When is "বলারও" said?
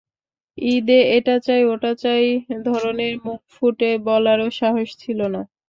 4.07-4.47